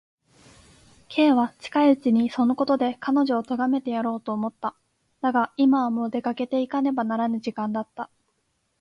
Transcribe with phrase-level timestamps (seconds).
[1.11, 4.73] Ｋ は近いうちにそのことで彼女をとがめてやろうと思った。
[5.21, 8.09] だが、今はもう出かけていかねばならぬ時間だった。